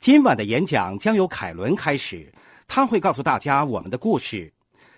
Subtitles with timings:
[0.00, 2.32] 今晚的演讲将由凯伦开始，
[2.68, 4.52] 他会告诉大家我们的故事。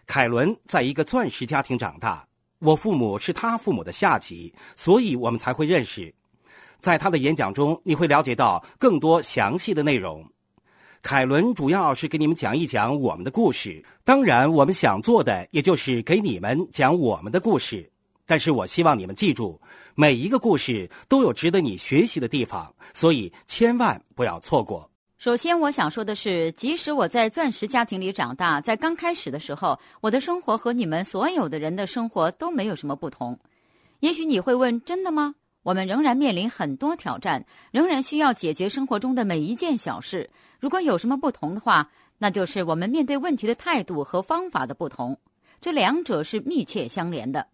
[0.06, 2.26] 凯伦在一个钻石家庭长大，
[2.58, 6.14] 我父母是他父母的下级，所以我们才会认识。
[6.78, 10.22] 在他的演讲中，你会了解到更多详细的内容。
[11.00, 17.90] 凯伦主要是给你们讲一讲我们的故事，当然，我们想做的也就是给你们讲我们的故事。
[18.28, 19.58] 但是我希望你们记住，
[19.94, 24.88] 每一个故事都有值得你学习的地方，所以千万不要错过。
[25.16, 33.36] 首先，我想说的是，即使我在钻石家庭里长大，在刚开始的时候，我的生活和你们所有的人的生活都没有什么不同。
[34.00, 35.34] 也许你会问：真的吗？
[35.62, 40.28] 我们仍然面临很多挑战，仍然需要解决生活中的每一件小事。
[40.60, 45.18] 如果有什么不同的话，那就是我们面对问题的态度和方法的不同。
[45.62, 47.46] 这两者是密切相连的。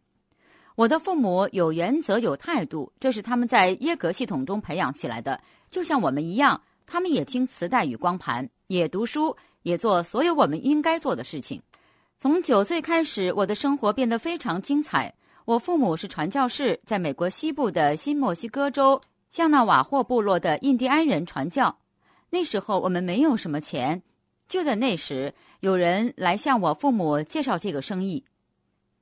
[0.74, 6.60] 我的父母有原则、有态度，这是他们在耶格系统中培养起来的，就像我们一样。
[6.86, 11.62] 他们也听磁带与光盘，也读书，也做所有我们应该做的事情。
[12.18, 15.14] 从九岁开始，我的生活变得非常精彩。
[15.46, 21.74] 我父母是传教士，在美国西部的新墨西哥州向那瓦霍部落的印第安人传教。
[22.28, 24.02] 那时候我们没有什么钱，
[24.46, 28.22] 就在那时，有人来向我父母介绍这个生意。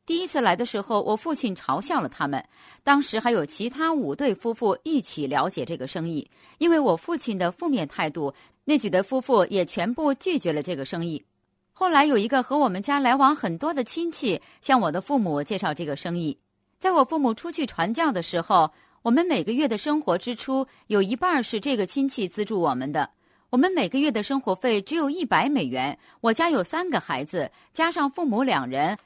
[0.05, 2.45] 第一次来的时候，我父亲嘲笑了他们。
[2.83, 6.29] 当时还有其他五对夫妇一起了解这个生意，
[6.59, 11.25] 因为我父亲的负面态度，那几对夫妇也全部拒绝了这个生意。
[11.73, 16.37] 后来有一个和我们家来往很多的亲戚向我的父母介绍这个生意。
[16.81, 18.69] 在我父母出去传教的时候，
[19.03, 23.09] 我们每个月的生活支出有一半是这个亲戚资助我们的。
[23.51, 25.97] 我们每个月的生活费只有一百美元。
[26.21, 28.99] 我家有三个孩子，加上父母两人。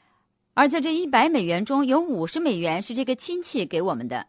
[0.57, 4.27] 而在这一百美元中有五十美元是这个亲戚给我们的，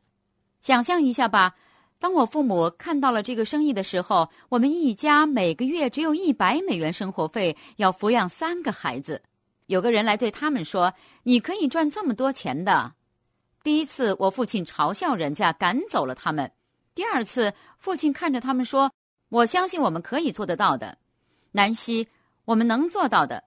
[0.59, 1.55] 想象一下吧。
[1.99, 9.23] 当我父母看到了这个生意的时候，我们一家每个月只有一百美元生活费，要抚养三个孩子。
[9.67, 10.93] 有个人来对他们说
[11.23, 12.93] ：“你可以赚这么多钱的。”
[13.63, 16.45] 第一次，我父亲嘲笑人家，赶走了他们；
[16.93, 18.91] 第二次，父亲看着他们说
[19.29, 20.97] ：“我相信我们可以做得到的，
[21.53, 22.05] 南希，
[22.43, 23.41] 我们能做到的。”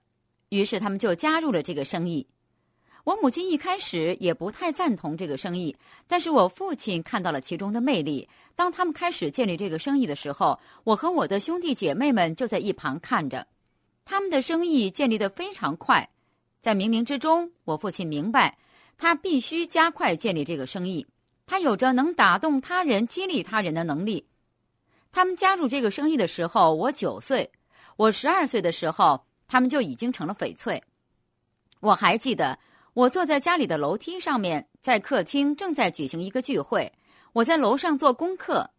[0.49, 2.27] 于是他们就加入了这个生意。
[3.03, 5.75] 我母亲一开始也不太赞同这个生意，
[6.07, 8.29] 但是我父亲看到了其中的魅力。
[8.55, 13.47] 当他们开始建立这个生意的时候，我和我的兄弟姐妹们就在一旁看着。
[14.05, 16.07] 他们的生意建立的非常快，
[16.61, 18.55] 在冥冥之中，我父亲明白，
[18.97, 21.07] 他必须加快建立这个生意。
[21.47, 24.27] 他有着能打动他人、激励他人的能力。
[25.11, 27.49] 他们加入这个生意的时候，我九岁；
[27.97, 30.83] 我十二岁的时候，他们就已经成了翡翠。
[31.79, 32.59] 我还记得。
[32.93, 36.91] 我坐在家里的楼梯上面，在客厅正在举行一个聚会。
[37.31, 38.69] 我在楼上做功课，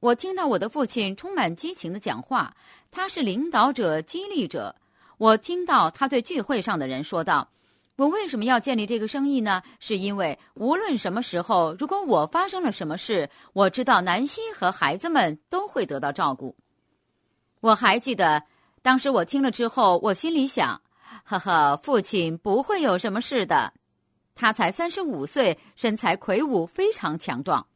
[0.00, 2.52] 我听到我的父亲充满激情的讲话。
[2.90, 4.74] 他是领导者、激励者。
[5.16, 7.48] 我听到他对聚会上的人说道
[7.96, 9.62] ：“我为什么要建立这个生意呢？
[9.78, 16.56] 是因为无论什么时候，如果我发生了什么事，我知道南希和孩子们都会得到照顾。”
[17.62, 18.42] 我还记得，
[18.82, 20.82] 当时我听了之后，我心里想。
[21.38, 23.72] 呵呵，父亲不会有什么事的。
[24.34, 27.66] 他才三十五岁，身材魁梧，非常强壮。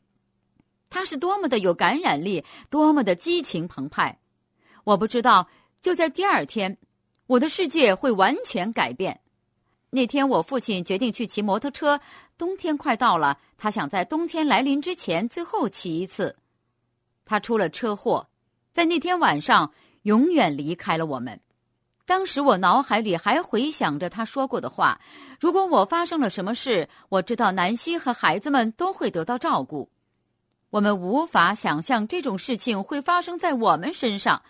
[0.89, 4.19] 他是多么的有感染力，多么的激情澎湃。
[4.85, 5.49] 我不知道，
[5.83, 6.77] 就在第二天，
[7.27, 9.21] 我的世界会完全改变。
[9.91, 12.01] 那天，我父亲决定去骑摩托车。
[12.39, 16.37] 冬天快到了，他想在冬天来临之前最后骑一次。
[17.25, 18.29] 他出了车祸，
[18.73, 21.41] 在那天晚上，永远离开了我们。
[22.07, 25.01] 当时我脑海里还回想着他说过的话
[25.41, 29.91] ：“如果我发生了什么事，我知道南希和孩子们都会得到照顾。”
[30.71, 34.41] 我们无法想象这种事情会发生在我们身上，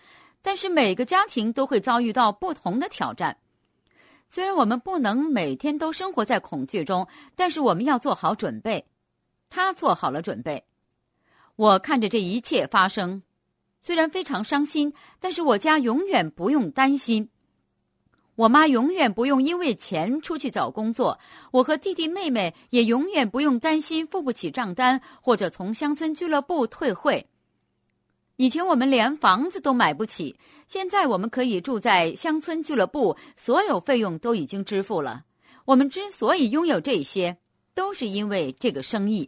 [0.41, 3.35] 但是每个家庭都会遭遇到不同的挑战。
[4.29, 8.85] 虽然我们不能每天都生活在恐惧中，但是我们要做好准备。
[9.49, 10.63] 他做好了准备。
[11.55, 13.23] 我看着这一切发生，
[13.81, 17.29] 虽然非常伤心，但是我家永远不用担心。
[18.37, 21.19] 我妈永远不用因为钱出去找工作，
[21.49, 27.27] 我和弟弟妹妹也永远不用担心付不起账单或者从乡村俱乐部退会。
[28.35, 30.37] 以前我们连房子都买不起，
[30.67, 35.23] 现在我们可以住在乡村俱乐部，所有费用都已经支付了。
[35.65, 37.35] 我们之所以拥有这些，
[37.73, 39.27] 都是因为这个生意。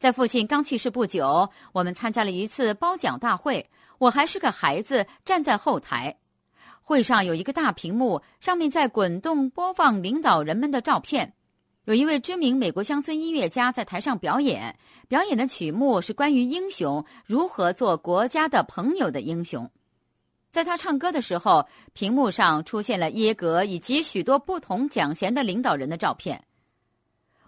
[0.00, 3.64] 在父亲刚去世不久，我们参加了一次褒奖大会，
[3.98, 6.18] 我还是个孩子，站在后台。
[6.90, 11.32] 会上有一个大屏幕，上面在滚动播放领导人们的照片。
[11.84, 14.76] 有一位知名美国乡村音乐家在台上表演，
[15.06, 19.70] 表演的曲目是关于英雄如何做国家的朋友的英雄。
[20.50, 26.44] 在他唱歌的时候，屏幕上出现了耶格以及许多不同奖衔的领导人的照片。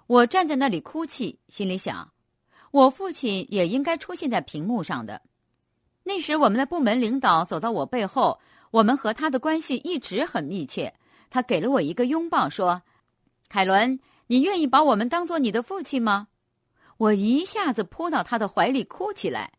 [0.06, 2.12] 我站在那里哭泣，心里想，
[2.70, 5.20] 我父亲也应该出现在屏幕上的。
[6.04, 8.40] 那时，我们的部门领导走到我背后，
[8.72, 10.92] 我们和他的关系一直很密切。
[11.30, 12.82] 他给了我一个拥抱，说
[13.48, 16.26] ：“凯伦，你愿意把我们当做你的父亲吗？”
[16.98, 19.52] 我一下子扑到他的怀里，哭起来。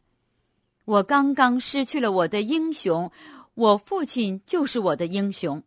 [0.86, 3.12] 我刚刚失去了我的英雄，
[3.54, 5.63] 我父亲就是我的英雄。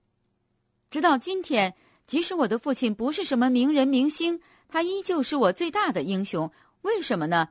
[0.91, 1.75] 直到今天，
[2.07, 4.41] 即使我的父亲不是什么名人明星。
[4.69, 6.51] 他依旧是我最大的英雄，
[6.83, 7.49] 为什么呢？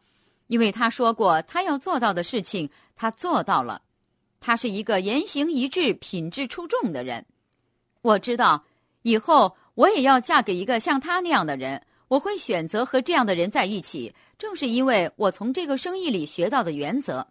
[0.47, 3.81] 因为他说过他要做到的事情，他做到了。
[4.45, 7.25] 他是一个言行一致、品质出众的人。
[8.03, 8.63] 我知道
[9.01, 14.13] 以后我也要嫁给一个像他那样的人，我会选择和这样的人在一起。
[14.37, 17.25] 正是因为我从这个生意里学到的原则。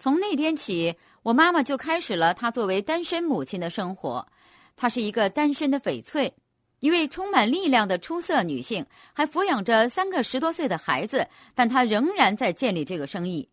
[0.00, 0.92] 从那天起，
[1.22, 4.26] 我妈妈就开始了她作为单身母亲的生活。
[4.74, 6.34] 她是一个单身的翡翠。
[6.80, 11.24] 一位充满力量的出色女性，还抚养着三个十多岁的孩子，
[11.54, 13.48] 但她仍然在建立这个生意。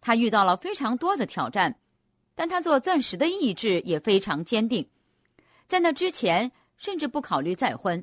[0.00, 1.76] 她遇到了非常多的挑战，
[2.40, 4.88] 但他做钻石的意志也非常坚定。
[5.68, 8.02] 在那之前，甚至不考虑再婚。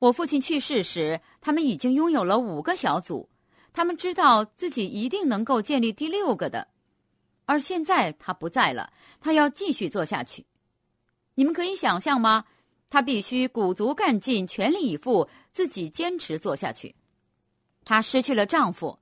[0.00, 3.28] 我父亲去世时，他们已经拥有了五个小组，
[3.72, 6.66] 他们知道自己一定能够建立第六个的。
[7.46, 10.44] 而现在他不在了，他要继续做下去。
[11.36, 12.44] 你们可以想象吗？
[12.90, 16.92] 他必须鼓足干劲，全力以赴，自己坚持做下去。
[17.84, 18.98] 她失去了丈夫，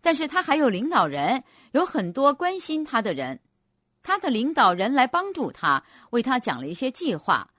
[0.00, 1.42] 但是她还有领导人，
[1.72, 3.40] 有很多关心她的人。
[4.02, 7.50] 他的领导人来帮助他，为他讲了一些计划。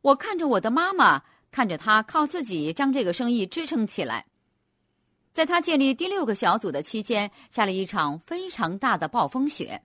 [0.00, 4.26] 我看着我的妈妈，看着她靠自己将这个生意支撑起来。
[5.32, 9.82] 在他建立第六个小组的期间，下了一场非常大的暴风雪。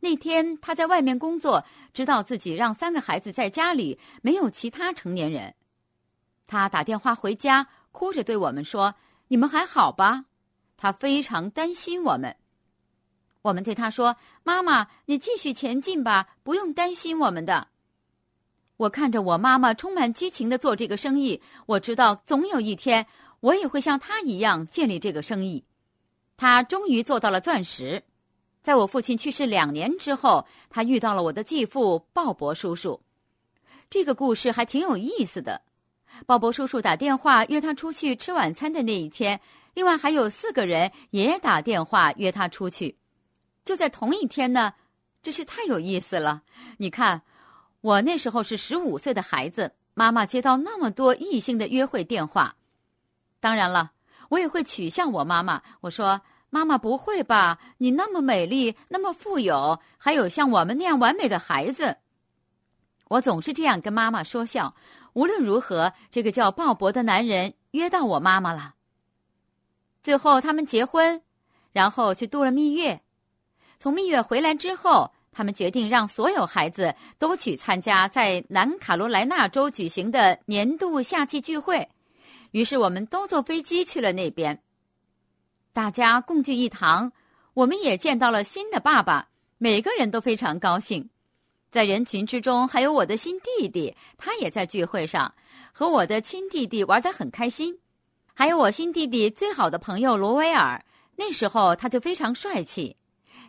[0.00, 1.64] 那天他在外面工作，
[1.94, 5.54] 知道自己让三个孩子在家里，没有其他成年人。
[6.46, 8.94] 他打电话回家，哭着对我们说
[9.28, 10.24] ：“你们还好吧？”
[10.76, 12.36] 他非常担心我们。
[13.46, 17.68] 我们对他说：“妈妈，你继续前进吧，不用担心我们的。”
[18.76, 23.06] 我看着我妈妈充满激情的做这个生意，我知道总有一天
[23.38, 25.64] 我也会像她一样建立这个生意。
[26.36, 28.02] 她终于做到了钻石。
[28.62, 33.00] 在我父亲去世两年之后，她遇到了我的继父鲍勃叔叔。
[33.88, 35.62] 这个故事还挺有意思的。
[36.26, 39.40] 鲍勃叔叔打电话约他出去吃晚餐的那一天，
[39.74, 42.96] 另外还有四个人也打电话约他出去，
[43.66, 44.72] 就在同一天呢。
[45.22, 46.42] 真是太有意思了！
[46.78, 47.20] 你看，
[47.82, 52.56] 我那时候是十五岁的孩子，妈妈接到那么多异性的约会电话。
[53.40, 53.90] 当然了，
[54.30, 55.60] 我也会取笑我妈妈。
[55.82, 56.18] 我说。
[56.48, 57.58] 妈妈不会吧？
[57.76, 61.98] 你那么美丽，那么富有，还有像我们那样完美的孩子。
[63.08, 64.74] 我总是这样跟妈妈说笑。
[65.12, 68.74] 无论如何，这个叫鲍勃的男人约到我妈妈了。
[70.04, 71.20] 最后他们结婚，
[71.72, 73.02] 然后去度了蜜月。
[73.78, 81.86] 从蜜月回来之后，他们决定让所有孩子都去参加在南卡罗来纳州举行的年度夏季聚会。
[82.52, 84.58] 于是我们都坐飞机去了那边。
[85.74, 87.12] 大家共聚一堂，
[87.52, 89.28] 我们也见到了新的爸爸，
[89.58, 91.10] 每个人都非常高兴。
[91.70, 95.34] 在人群之中，还有我的新弟弟，他也在聚会上，
[95.72, 97.78] 和我的亲弟弟玩得很开心。
[98.32, 100.82] 还有我新弟弟最好的朋友罗威尔，
[101.16, 102.96] 那时候他就非常帅气。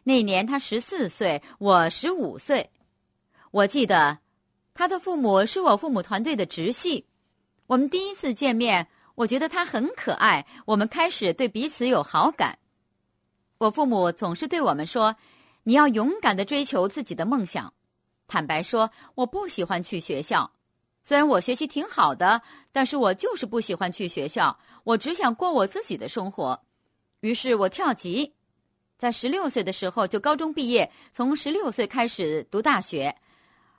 [0.07, 2.69] 那年他十四岁，我十五岁。
[3.51, 4.19] 我记得，
[4.73, 7.05] 他的父母是我父母团队的直系。
[7.65, 8.87] 我们第一次见面。
[9.15, 12.57] 我觉得他很可爱，我们开始对彼此有好感。
[13.57, 15.13] 我父母总是对我们说
[15.63, 17.73] ：“你要勇敢的追求自己的梦想。”
[18.27, 20.49] 坦白说，我不喜欢去学校，
[21.03, 24.57] 虽然我学习挺好的，但是我就是不喜欢去学校。
[24.85, 26.57] 我只想过我自己的生活。
[27.19, 28.35] 于是我跳级，
[28.97, 33.15] 在十六岁的时候就高中毕业，从十六岁开始读大学。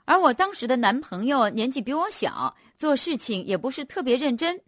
[0.05, 4.59] 而我当时的男朋友年纪比我小，做事情也不是特别认真。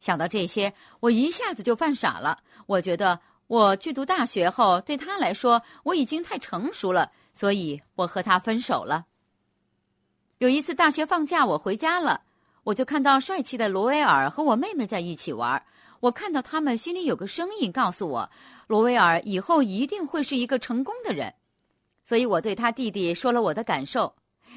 [0.00, 2.38] 想到这些，我一下子就犯傻了。
[2.66, 9.06] 我觉得我去读大学后，对他来说我已经太成熟了，所以我和他分手了。
[10.38, 12.22] 有一次大学放假，我回家了，
[12.64, 15.62] 我就看到帅气的罗威尔和我妹妹在一起玩。
[16.00, 18.30] 我看到他们，心里有个声音告诉我，
[18.66, 21.32] 罗威尔以后一定会是一个成功的人。
[22.04, 24.14] 所以我对他弟弟说了我的感受。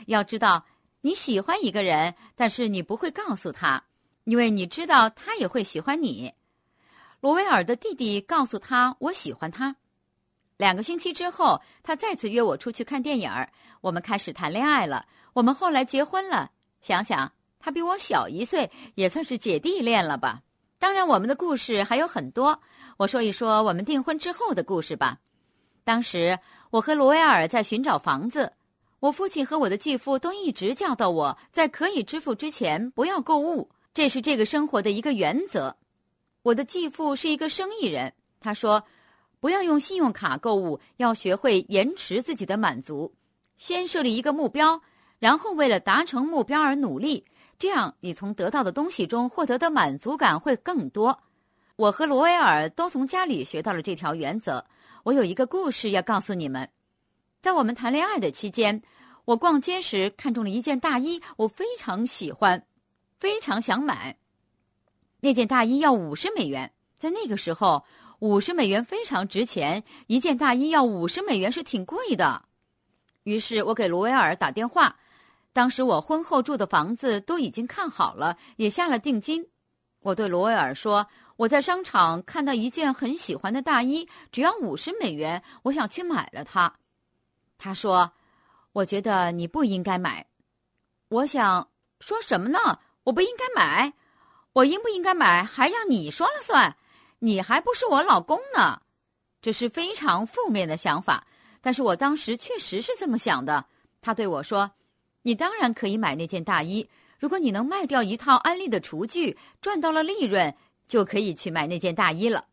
[0.07, 0.65] 要知道，
[1.01, 3.83] 你喜欢一个人，但是你不会告诉他。
[4.25, 6.31] 因为你知道他也会喜欢你。
[7.19, 9.75] 罗威尔的弟弟告诉他我喜欢他。
[10.57, 13.31] 两个星期之后，他再次约我出去看电影，
[13.81, 15.05] 我们开始谈恋爱了。
[15.33, 16.51] 我们后来结婚了。
[16.81, 20.41] 想想他比我小一岁，也算是姐弟恋了吧。
[20.79, 22.59] 当然，我们的故事还有很多。
[22.97, 25.19] 我说一说我们订婚之后的故事吧。
[25.83, 26.39] 当时
[26.71, 28.51] 我和罗威尔在寻找房子，
[28.99, 35.75] 我父亲和我的继父都一直教导我在可以支付之前不要购物，这是这个生活的一个原则。
[36.41, 38.83] 我的继父是一个生意人，他说。
[39.41, 43.13] 不要用信用卡购物，要学会延迟自己的满足。
[43.55, 44.81] 先设立一个目标，
[45.17, 47.23] 然后为了达成目标而努力，
[47.59, 51.21] 这样你从得到的东西中获得的满足感会更多。
[51.75, 54.65] 我和罗威尔都从家里学到了这条原则。
[55.03, 56.67] 我有一个故事要告诉你们。
[57.41, 58.81] 在我们谈恋爱的期间，
[59.25, 62.65] 我逛街时看中了一件大衣，我非常喜欢，
[63.19, 64.17] 非常想买。
[65.19, 67.83] 那件大衣要五十美元，在那个时候。
[68.19, 72.43] 五十美元非常值钱，一件大衣要五十美元是挺贵的。
[73.23, 74.98] 于是我给罗威尔打电话，
[75.51, 79.49] 当时我婚后住的房子都已经看好了，也下了定金。
[80.01, 86.73] 我对罗威尔说：“我在商场看到一件很喜欢的大衣，只要五十美元，我想去买了它。”
[87.57, 88.11] 他说
[88.71, 90.25] ：“我觉得你不应该买。”
[91.09, 91.67] 我想
[91.99, 92.79] 说什么呢？
[93.03, 93.91] 我不应该买？
[94.53, 96.77] 我应不应该买还要你说了算？
[97.19, 98.81] 你还不是我老公呢，
[99.41, 101.27] 这是非常负面的想法。
[101.59, 103.65] 但是我当时确实是这么想的。
[103.99, 104.71] 他对我说
[105.21, 110.55] ：“你当然可以买那件大衣，如果你能卖掉一套安利的厨具，赚到了利润，
[110.87, 112.45] 就可以去买那件大衣了。”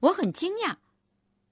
[0.00, 0.76] 我很惊讶，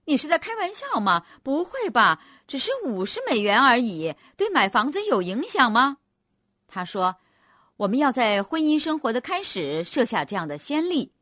[0.04, 1.24] 你是在开玩笑吗？
[1.42, 5.98] 不会吧，只是五十美元而已，对买房子有影响吗？
[6.66, 7.16] 他说
[7.76, 11.12] ：“我们要在婚姻生活的开始设下这样的先例。”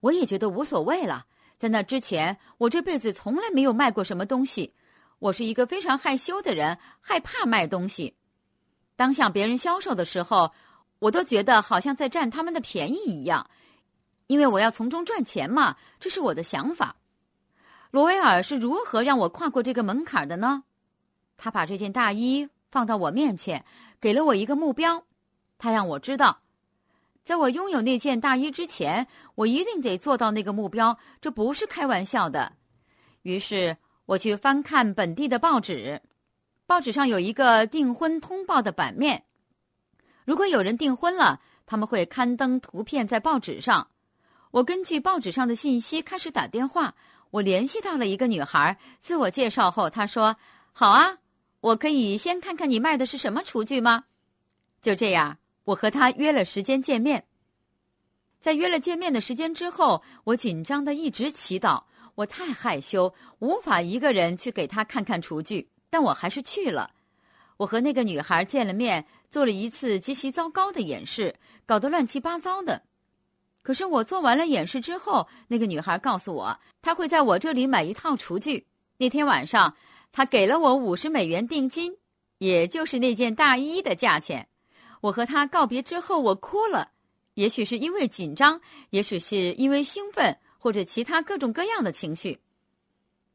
[0.00, 1.26] 我也觉得无所谓了。
[1.58, 4.74] 在那之前，我这辈子从来没有卖过什么东西。
[5.20, 8.16] 我是一个非常害羞的人，害怕卖东西。
[8.96, 10.50] 当向别人销售的时候，
[10.98, 13.48] 我都觉得好像在占他们的便宜一样，
[14.26, 15.76] 因为我要从中赚钱嘛。
[15.98, 16.96] 这是我的想法。
[17.90, 20.64] 罗威尔是如何让我跨过这个门槛的呢？
[21.36, 23.64] 他把这件大衣放到我面前，
[24.00, 25.04] 给了我一个目标。
[25.58, 26.40] 他让我知道。
[27.24, 32.52] 在我拥有那件大衣之前，我一定得做到那个目标，这不是开玩笑的。
[33.22, 33.76] 于是
[34.10, 36.02] 我去翻看本地的报纸，
[36.66, 39.22] 报纸上有一个订婚通报的版面。
[40.24, 43.86] 如果有人订婚了，他们会刊登图片在报纸上。
[44.50, 46.92] 我根据报纸上的信息开始打电话。
[47.30, 50.34] 我联系到了一个女孩，自我介绍后，她说
[50.74, 51.16] ：“好啊，
[51.60, 54.06] 我可以先看看你卖的是什么厨具吗？”
[54.82, 55.38] 就这样。
[55.62, 57.24] 我和她约了时间见面，
[58.40, 61.84] 在约了见面的时间之后，我紧张的一直祈祷。
[62.14, 66.90] 我太害羞，无法一个人去给他看看厨具，但我还是去了。
[67.56, 71.34] 我和那个女孩见了面，做了一次极其糟糕的演示，
[71.66, 72.82] 搞得乱七八糟的。
[73.62, 78.66] 可是我做完了演示之后，那个女孩告诉我，她会在我这里买一套厨具。
[78.96, 79.76] 那天晚上，
[80.12, 81.94] 她给了我五十美元定金，
[82.38, 84.48] 也就是那件大衣的价钱。
[85.02, 86.90] 我和她告别之后，我哭了，
[87.34, 92.38] 也许是因为紧张，也许是因为兴奋，或者其他各种各样的情绪。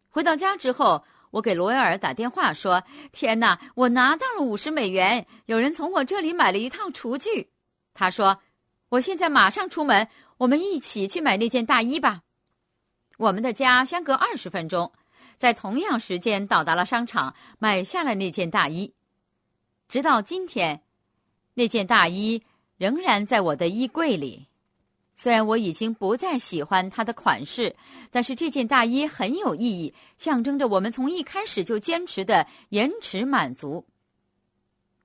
[0.10, 7.50] 回到家之后，我给罗威尔打电话说：“天哪，我拿到了五十美元，有人从我这里买了一套厨具。”
[7.94, 8.40] 他说
[8.90, 12.22] ：“我现在马上出门，我们一起去买那件大衣吧。”
[13.18, 14.94] 我们的家相隔二十分钟，
[15.38, 18.94] 在同样时间到达了商场，买下了那件大衣。
[19.90, 20.84] 直到今天。
[21.58, 22.44] 那件大衣
[22.76, 24.50] 仍然在我的衣柜里，
[25.16, 27.76] 虽然我已经不再喜欢它的款式，
[28.12, 33.86] 但是这件大衣很有意义，象征着我们从一开始就坚持的延迟满足。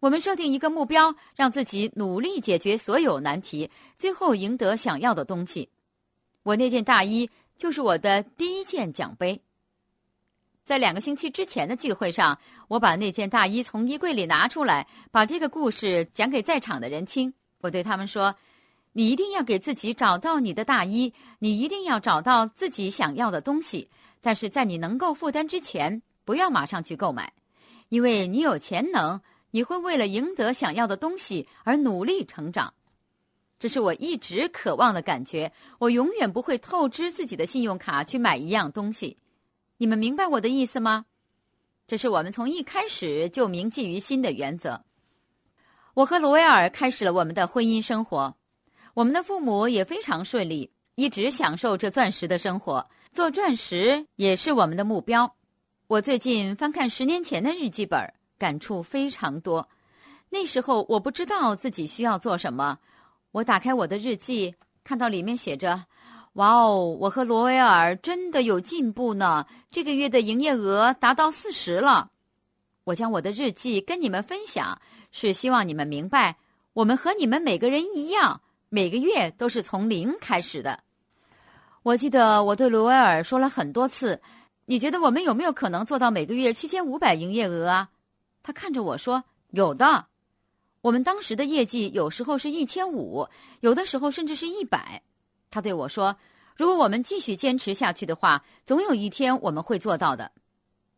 [0.00, 5.68] 我们设定一个目标，让自己努力解决所有难题，最后赢得想要的东西。
[6.42, 9.40] 我那件大衣就是我的第一件奖杯。
[10.64, 12.38] 在两个星期之前的聚会上，
[12.68, 17.32] 我把那件大衣从衣柜里拿出来，把这个故事讲给在场的人听。
[17.60, 18.34] 我对他们说
[18.92, 23.88] ：“你一定要给自己找到你的大衣，你一定要找到自己想要的东西。
[24.20, 27.32] 但是在你能够负担之前，不要马上去购买，
[27.88, 29.20] 因为你有潜能，
[29.50, 32.74] 你会为了赢得想要的东西而努力成长。
[33.58, 35.52] 这是我一直渴望的感觉。
[35.78, 39.16] 我永远不会透支自己的信用卡去买一样东西。”
[39.78, 41.06] 你们明白我的意思吗？
[41.86, 44.84] 这是我们从一开始就铭记于心的原则。
[45.94, 48.36] 我和罗威尔开始了我们的婚姻生活。
[48.94, 52.86] 我们的父母也非常顺利，一直享受着钻石的生活。
[53.12, 55.34] 做钻石也是我们的目标。
[55.86, 59.68] 我最近翻看十年前的日记本，感触非常多。
[60.28, 62.78] 那时候我不知道自己需要做什么。
[63.32, 64.54] 我打开我的日记，
[64.84, 65.84] 看到里面写着
[66.34, 69.46] ：“哇哦，我和罗威尔真的有进步呢！
[69.70, 72.10] 这个月的营业额达到四十了。”
[72.84, 74.80] 我将我的日记跟你们分享，
[75.10, 76.36] 是希望你们明白，
[76.72, 78.40] 我们和你们每个人一样，
[78.72, 80.78] 每个月都是从零开始的。
[81.82, 84.22] 我记得我对罗威尔说了很多次
[84.64, 87.88] ：“你觉得我们有没有可能做到每个月七千五百营业额啊？”
[88.44, 90.06] 他看着我说：“有的。”
[90.82, 93.26] 我们当时的业绩有时候是一千五，
[93.58, 95.02] 有的时候甚至是一百。
[95.50, 96.16] 他对我说
[96.56, 100.30] ：“如果我们继续坚持下去的话，总有一天我们会做到的。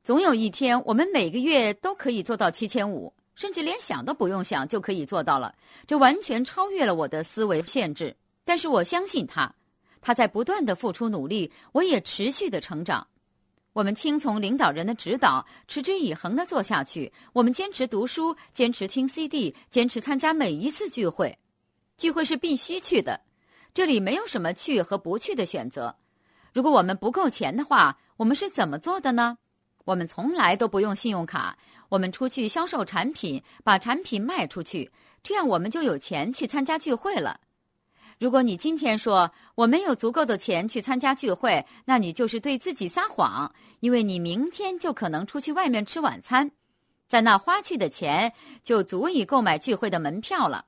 [0.04, 5.54] 总有一天，我们每个月都可以做到七千五，甚至连想都不用想就可以做到了。
[5.86, 8.16] 这完全超越了我的思维限制。
[8.44, 9.54] 但是我相信他，
[10.00, 13.06] 他在不断的付出努力，我也持续的成长。”
[13.72, 17.10] 我们听从领导人的指导，持之以恒的做下去。
[17.32, 21.38] 我们坚持读书，坚持听 CD，坚持参加每一次聚会。
[21.96, 23.18] 聚会是必须去的，
[23.72, 25.96] 这里没有什么去和不去的选择。
[26.52, 29.38] 如果我们不够钱的话，我们是怎么做的呢？
[29.84, 31.56] 我们从来都不用信用卡，
[31.92, 34.90] 我们出去销售产品，把产品卖出去，
[35.22, 37.38] 这样我们就有钱去参加聚会了。
[38.18, 46.50] 如果你今天说我没有足够的钱去参加聚会，那你就是对自己撒谎，因为你明天就可能出去外面吃晚餐，
[47.08, 48.32] 在那花去的钱
[48.64, 50.64] 就足以购买聚会的门票了。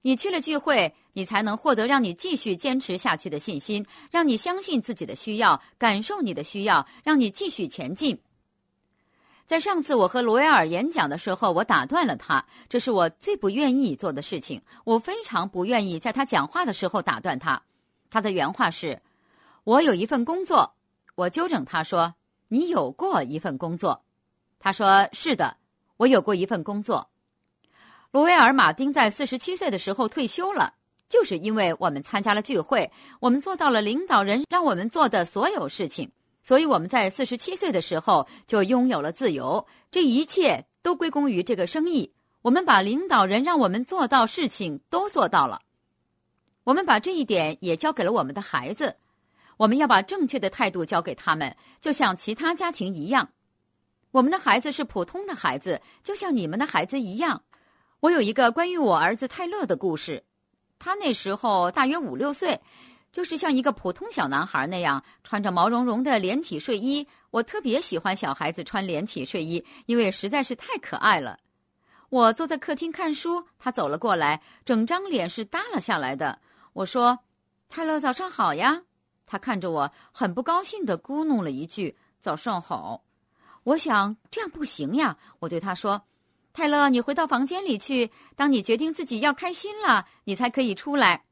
[0.00, 8.18] 你去了聚会，你才能获得让你继续坚持下去的信心，让你相信自己的需要，感受你的需要，让你继续前进。
[9.50, 14.62] 在上次我和罗威尔演讲的时候，我打断了他，这是我最不愿意做的事情。
[14.84, 17.60] 我非常不愿意在他讲话的时候打断他。
[18.10, 19.02] 他的原话是
[19.64, 20.72] ：“我有一份工作。”
[21.16, 22.14] 我纠正他说
[22.46, 24.04] ：“你有过一份工作。”
[24.60, 25.56] 他说：“是的，
[25.96, 27.10] 我有过一份工作。”
[28.12, 30.74] 罗威尔·马丁在四十七岁的时候退休了，
[31.08, 36.12] 就是因为我们参加了聚会，我们做到了领导人让我们做的所有事情。
[36.42, 42.12] 所以我们在四十七岁的时候就拥有了自由，这一切都归功于这个生意。
[42.42, 45.60] 我们把领导人让我们做到事情都做到了，
[46.64, 48.96] 我们把这一点也交给了我们的孩子。
[49.58, 53.28] 我们要把正确的态度交给他们，就像其他家庭一样。
[54.10, 57.42] 我们的孩子是普通的孩子，就像你们的孩子一样。
[58.00, 60.24] 我有一个关于我儿子泰勒的故事，
[60.78, 62.58] 他那时候大约五六岁。
[63.12, 67.06] 就是像一个普通小男孩那样，穿着毛茸茸的连体睡衣。
[67.30, 71.38] 我特别喜欢小孩子穿连体睡衣，因为实在是太可爱了。
[72.08, 76.40] 我坐在客厅看书，他走了过来，整张脸是耷拉下来的。
[76.72, 77.18] 我说
[77.68, 78.82] ：“泰勒，早上好呀。”
[79.26, 83.04] 他看着我，很不高兴的咕哝了一句：“早上好。”
[83.62, 85.16] 我想这样不行呀。
[85.38, 86.02] 我对他说
[86.52, 88.10] ：“泰勒，你回到房间里去。
[88.34, 91.24] 当你决定自己要开心了，你才可以出来。”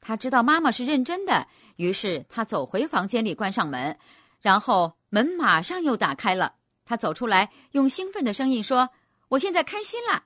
[0.00, 3.98] 他知道妈妈是认真的，于是他走回房间里，关上门，
[4.40, 6.54] 然后门马上又打开了。
[6.84, 8.88] 他走出来，用兴奋的声音说
[9.28, 10.24] ：“我现在开心了。”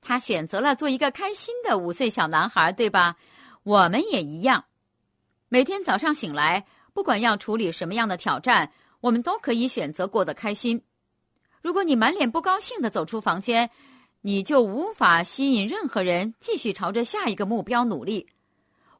[0.00, 3.16] 他选择了做一个开心的五岁小男孩，对吧？
[3.64, 4.64] 我们也一样。
[5.48, 10.80] 每天早上醒来，不管要处理什么样的挑战，我们都可以选择过得开心。
[11.60, 13.68] 如果你满脸不高兴的走出房间，
[14.22, 18.28] 你就无法吸引任何人继续朝着下一个目标努力。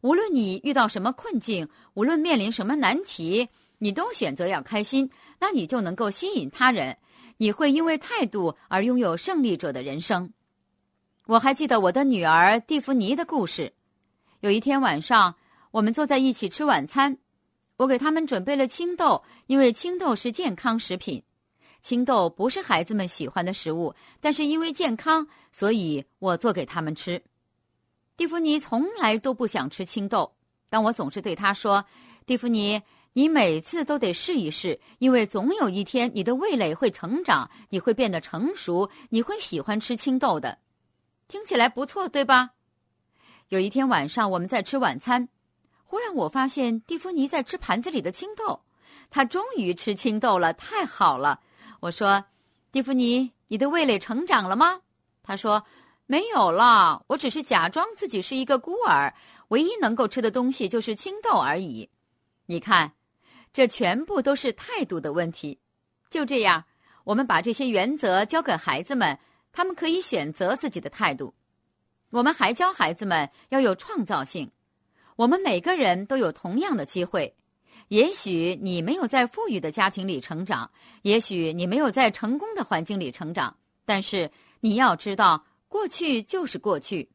[0.03, 6.97] 无论你遇到什么困境，无论面临什么难题，你都选择要开心，那你就能够吸引他人。
[7.37, 10.33] 你会因为态度而拥有胜利者的人生。
[11.27, 13.73] 我还记得我的女儿蒂芙尼的故事。
[14.41, 15.35] 有一天晚上，
[15.71, 17.17] 我们坐在一起吃晚餐，
[17.77, 21.23] 我给他们准备了青豆，因为青豆是健康食品。
[21.83, 27.23] 青豆不是孩子们喜欢的食物，但是因为健康，所以我做给他们吃。
[28.21, 30.31] 蒂芙尼从来都不想吃青豆，
[30.69, 31.83] 但我总是对他说
[32.27, 32.83] ：“蒂芙尼，
[33.15, 40.59] 你每次都得试一试，因为总有一天你的味蕾会成长，你会变得成熟，你会喜欢吃青豆的。”
[41.29, 42.51] 听起来不错，对吧？
[43.49, 45.27] 有一天晚上我们在吃晚餐，
[45.87, 48.61] 忽然我发现蒂芙尼在吃盘子里的青豆，
[49.09, 51.41] 他终于吃青豆了，太好了！
[51.81, 52.23] 我说
[52.71, 54.83] ：“蒂芙尼，你的味蕾成长了吗？”
[55.25, 55.65] 他说。
[56.11, 59.15] 没有了，我只是假装自己是一个孤儿，
[59.51, 61.89] 唯一能够吃的东西就是青豆而已。
[62.47, 62.93] 你看，
[63.53, 65.61] 这全部都是态度的问题。
[66.11, 66.65] 就这样，
[67.05, 69.17] 我们把这些原则交给孩子们，
[69.53, 71.33] 他们可以选择自己的态度。
[72.11, 74.51] 我们还教孩子们要有创造性。
[75.15, 77.33] 我们每个人都有同样的机会。
[77.87, 80.69] 也许你没有在富裕的家庭里成长，
[81.03, 87.09] 也许你没有在成功的环境里成长，但是你要知道，过去就是过去。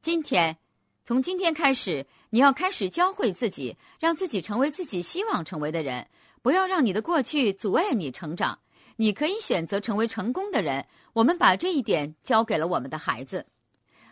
[0.00, 0.56] 今天，
[1.04, 6.06] 从今天开始，你要开始教会自己，让自己成为自己希望成为的人。
[6.40, 8.56] 不要让你的过去阻碍你成长。
[8.94, 10.86] 你可以选择成为成功的人。
[11.14, 13.44] 我们把这一点教给了我们的孩子。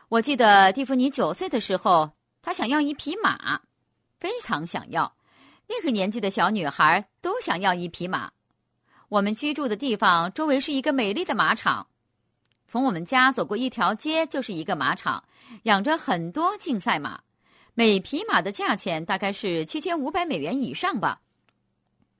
[0.08, 2.10] 我记得蒂芙尼九岁的时候，
[2.42, 3.60] 他想要一匹马，
[4.18, 5.14] 非常想要。
[5.68, 8.32] 那个年纪的小女孩都想要一匹马。
[9.08, 11.86] 我们居住的地方周围是一个美丽的马场，
[12.68, 15.24] 从我们家走过一条街就是一个马场，
[15.62, 17.18] 养着很多竞赛马，
[17.72, 21.18] 每匹马的价钱大概是七千五百美元以上吧。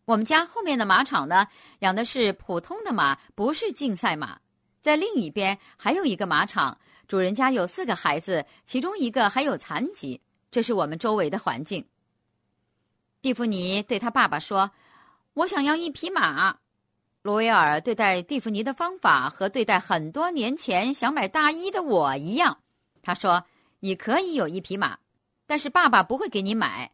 [0.07, 1.47] 我们家后面的马场呢，
[1.81, 4.41] 养的是普通的马，不是竞赛马。
[4.81, 10.19] 在另一边还有一个马场，主人家有四个孩子，其中一个还有残疾。
[10.51, 11.85] 这是我们周围的环境。
[13.21, 14.71] 蒂芙尼对他爸爸说
[15.35, 16.57] ：“我想要一匹马。”
[17.23, 22.59] 罗威尔对待蒂芙尼的方法和对待很多年前想买大衣的我一样。
[23.03, 23.45] 他说
[23.81, 24.99] ：“你可以有一匹马，
[25.47, 26.91] 但是爸爸不会给你买。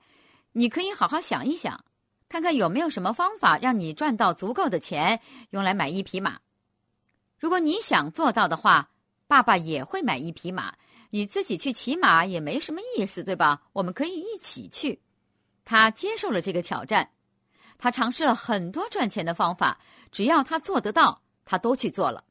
[0.53, 1.85] 你可以好好想一想，
[2.29, 6.39] 看看有没有什么方法让你赚到足够的钱，用来买一匹马。
[7.39, 8.91] 如果你想做到的话，
[9.27, 10.75] 爸爸也会买一匹马。
[11.11, 13.63] 你自己去骑马也没什么意思，对吧？
[13.73, 15.01] 我们可以一起去。”
[15.65, 17.11] 他接受了这个挑战，
[17.79, 19.79] 他尝试了很多赚钱的方法，
[20.15, 22.25] 只要他做得到，他都去做了。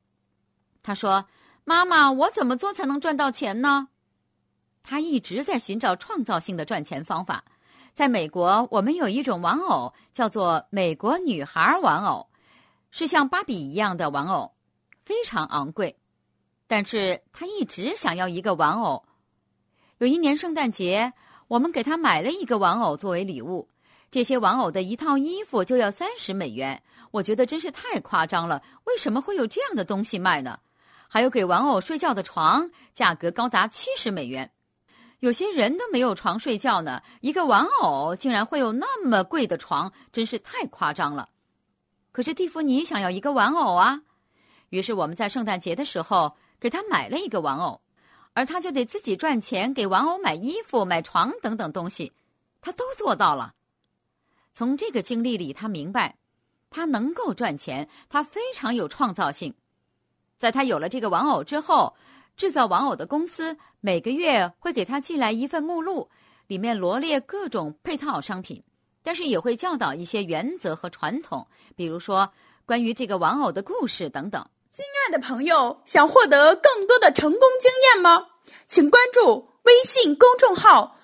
[0.81, 1.25] 他说
[1.65, 3.89] ：“妈妈，我怎么做才能赚到钱呢？”
[4.81, 7.43] 他一直在寻找创造性的赚钱方法。
[7.93, 12.27] 在美国，我们有一种玩偶叫做“美国女孩玩偶”，
[12.89, 14.53] 是像芭比一样的玩偶，
[15.05, 15.95] 非常昂贵。
[16.65, 19.03] 但是他一直想要一个玩偶。
[19.99, 21.13] 有一年圣诞节。
[21.49, 23.69] 我们给他买了一个玩偶作为礼物，
[24.09, 26.81] 这些玩偶的一套衣服就要三十美元，
[27.13, 28.59] 我觉得真是太夸张了。
[28.85, 30.59] 为什么会有这样的东西卖呢？
[31.07, 34.51] 还有给玩偶睡觉的床，价格高达七十美元。
[35.19, 41.29] 有些人都没有床睡觉呢，一个玩偶竟然会有那么贵的床，真是太夸张了。
[42.11, 44.01] 可是蒂芙尼想要一个玩偶啊，
[44.69, 47.79] 于是我们在圣诞节的时候给他买了一个玩偶。
[48.33, 52.11] 而他就得自己赚钱，给玩偶买衣服、买床等等东西，
[52.59, 53.53] 他都做到了。
[54.51, 56.17] 从这个经历里，他明白，
[56.73, 59.53] 他能够赚钱，他非常有创造性。
[60.39, 61.95] 在他有了这个玩偶之后，
[62.35, 66.09] 制造玩偶的公司每个月会给他寄来一份目录，
[66.47, 68.61] 里面罗列各种配套商品，
[69.03, 72.29] 但是也会教导一些原则和传统，比如说
[72.65, 74.45] 关于这个玩偶的故事等等。
[74.71, 78.25] 亲爱的朋友，想获得更多的成功经验吗？
[78.67, 80.97] 请关注微信公众号“